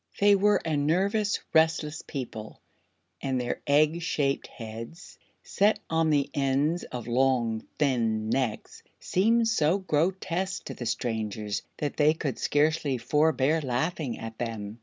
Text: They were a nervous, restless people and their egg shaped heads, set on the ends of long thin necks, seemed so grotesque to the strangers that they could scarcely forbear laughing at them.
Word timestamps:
They 0.19 0.33
were 0.33 0.59
a 0.65 0.75
nervous, 0.75 1.39
restless 1.53 2.01
people 2.01 2.59
and 3.21 3.39
their 3.39 3.61
egg 3.67 4.01
shaped 4.01 4.47
heads, 4.47 5.19
set 5.43 5.77
on 5.91 6.09
the 6.09 6.27
ends 6.33 6.83
of 6.85 7.05
long 7.07 7.67
thin 7.77 8.31
necks, 8.31 8.81
seemed 8.99 9.47
so 9.47 9.77
grotesque 9.77 10.63
to 10.63 10.73
the 10.73 10.87
strangers 10.87 11.61
that 11.77 11.97
they 11.97 12.15
could 12.15 12.39
scarcely 12.39 12.97
forbear 12.97 13.61
laughing 13.61 14.17
at 14.17 14.39
them. 14.39 14.79